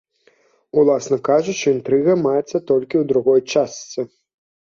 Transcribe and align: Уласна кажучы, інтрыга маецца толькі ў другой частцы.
Уласна 0.83 1.17
кажучы, 1.29 1.65
інтрыга 1.75 2.15
маецца 2.25 2.57
толькі 2.71 2.95
ў 3.01 3.11
другой 3.13 3.41
частцы. 3.51 4.09